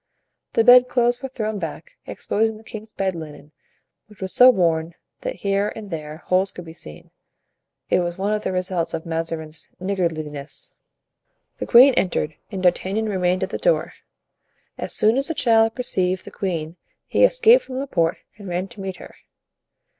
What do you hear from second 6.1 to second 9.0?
holes could be seen. It was one of the results